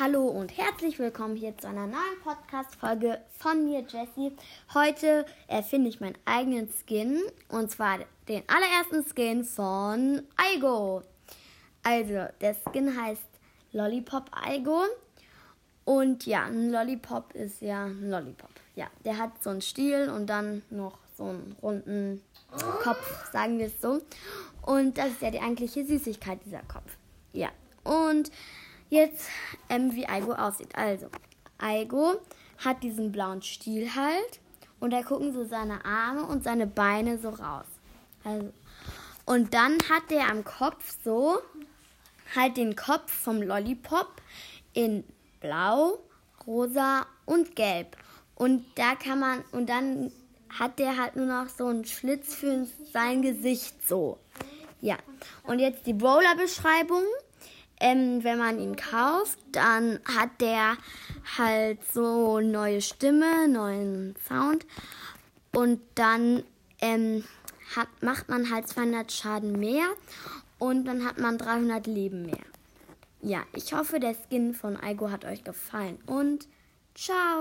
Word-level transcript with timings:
Hallo 0.00 0.28
und 0.28 0.56
herzlich 0.56 0.98
willkommen 0.98 1.36
hier 1.36 1.58
zu 1.58 1.68
einer 1.68 1.86
neuen 1.86 2.20
Podcast-Folge 2.24 3.20
von 3.36 3.66
mir, 3.66 3.80
Jessie. 3.80 4.34
Heute 4.72 5.26
erfinde 5.46 5.90
ich 5.90 6.00
meinen 6.00 6.16
eigenen 6.24 6.70
Skin 6.72 7.20
und 7.50 7.70
zwar 7.70 7.98
den 8.26 8.42
allerersten 8.46 9.04
Skin 9.04 9.44
von 9.44 10.22
Aigo. 10.38 11.02
Also, 11.82 12.32
der 12.40 12.54
Skin 12.54 12.98
heißt 12.98 13.28
Lollipop 13.72 14.30
Aigo 14.32 14.84
und 15.84 16.24
ja, 16.24 16.44
ein 16.44 16.70
Lollipop 16.70 17.34
ist 17.34 17.60
ja 17.60 17.84
ein 17.84 18.08
Lollipop. 18.08 18.48
Ja, 18.76 18.86
der 19.04 19.18
hat 19.18 19.42
so 19.42 19.50
einen 19.50 19.60
Stiel 19.60 20.08
und 20.08 20.28
dann 20.28 20.62
noch 20.70 20.96
so 21.18 21.24
einen 21.24 21.56
runden 21.60 22.22
Kopf, 22.82 23.30
sagen 23.32 23.58
wir 23.58 23.66
es 23.66 23.78
so. 23.82 24.00
Und 24.62 24.96
das 24.96 25.08
ist 25.08 25.20
ja 25.20 25.30
die 25.30 25.40
eigentliche 25.40 25.84
Süßigkeit, 25.84 26.38
dieser 26.46 26.62
Kopf. 26.62 26.96
Ja, 27.34 27.50
und 27.84 28.30
jetzt, 28.90 29.28
ähm, 29.68 29.94
wie 29.94 30.06
Aigo 30.06 30.32
aussieht. 30.32 30.76
Also, 30.76 31.08
Aigo 31.58 32.20
hat 32.58 32.82
diesen 32.82 33.10
blauen 33.10 33.42
Stiel 33.42 33.94
halt 33.94 34.40
und 34.78 34.92
da 34.92 35.02
gucken 35.02 35.32
so 35.32 35.44
seine 35.44 35.84
Arme 35.84 36.24
und 36.24 36.44
seine 36.44 36.66
Beine 36.66 37.18
so 37.18 37.30
raus. 37.30 37.66
Also, 38.24 38.52
und 39.24 39.54
dann 39.54 39.78
hat 39.88 40.10
der 40.10 40.28
am 40.28 40.44
Kopf 40.44 40.96
so 41.02 41.40
halt 42.34 42.56
den 42.56 42.76
Kopf 42.76 43.12
vom 43.12 43.42
Lollipop 43.42 44.08
in 44.72 45.04
blau, 45.40 45.98
rosa 46.46 47.06
und 47.26 47.56
gelb. 47.56 47.96
Und 48.34 48.64
da 48.76 48.94
kann 48.94 49.20
man, 49.20 49.44
und 49.52 49.68
dann 49.68 50.12
hat 50.48 50.78
der 50.78 50.96
halt 50.96 51.16
nur 51.16 51.26
noch 51.26 51.48
so 51.48 51.66
einen 51.66 51.84
Schlitz 51.84 52.34
für 52.34 52.66
sein 52.92 53.22
Gesicht 53.22 53.86
so. 53.86 54.18
Ja. 54.80 54.96
Und 55.44 55.58
jetzt 55.58 55.86
die 55.86 55.92
Brawler-Beschreibung. 55.92 57.04
Ähm, 57.80 58.22
wenn 58.22 58.38
man 58.38 58.58
ihn 58.58 58.76
kauft, 58.76 59.38
dann 59.52 60.00
hat 60.04 60.30
der 60.40 60.76
halt 61.38 61.78
so 61.92 62.40
neue 62.40 62.82
Stimme, 62.82 63.48
neuen 63.48 64.14
Sound. 64.28 64.66
Und 65.52 65.80
dann 65.94 66.44
ähm, 66.80 67.24
hat, 67.74 67.88
macht 68.02 68.28
man 68.28 68.50
halt 68.50 68.68
200 68.68 69.10
Schaden 69.10 69.58
mehr 69.58 69.86
und 70.58 70.84
dann 70.84 71.04
hat 71.04 71.18
man 71.18 71.38
300 71.38 71.86
Leben 71.86 72.26
mehr. 72.26 72.44
Ja, 73.22 73.42
ich 73.54 73.72
hoffe, 73.72 74.00
der 74.00 74.14
Skin 74.14 74.54
von 74.54 74.76
Aigo 74.76 75.10
hat 75.10 75.24
euch 75.24 75.44
gefallen 75.44 75.98
und 76.06 76.46
ciao! 76.94 77.38